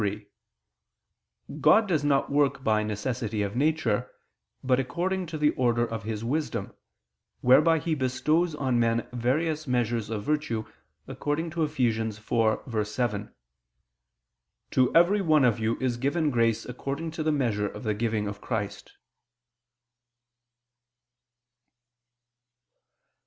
3: 0.01 0.27
God 1.61 1.87
does 1.87 2.03
not 2.03 2.31
work 2.31 2.63
by 2.63 2.81
necessity 2.81 3.43
of 3.43 3.55
nature, 3.55 4.09
but 4.63 4.79
according 4.79 5.27
to 5.27 5.37
the 5.37 5.51
order 5.51 5.85
of 5.85 6.01
His 6.05 6.23
wisdom, 6.23 6.73
whereby 7.41 7.77
He 7.77 7.93
bestows 7.93 8.55
on 8.55 8.79
men 8.79 9.07
various 9.13 9.67
measures 9.67 10.09
of 10.09 10.23
virtue, 10.23 10.65
according 11.07 11.51
to 11.51 11.63
Eph. 11.63 11.75
4:7: 11.77 13.31
"To 14.71 14.95
every 14.95 15.21
one 15.21 15.45
of 15.45 15.59
you 15.59 15.73
[Vulg.: 15.75 15.83
'us'] 15.83 15.91
is 15.91 15.97
given 15.97 16.31
grace 16.31 16.65
according 16.65 17.11
to 17.11 17.21
the 17.21 17.31
measure 17.31 17.67
of 17.67 17.83
the 17.83 17.93
giving 17.93 18.27
of 18.27 18.41
Christ." 18.41 18.93